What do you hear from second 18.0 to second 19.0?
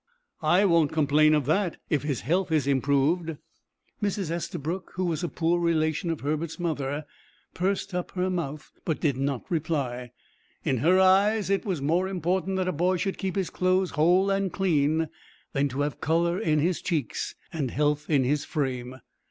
in his frame.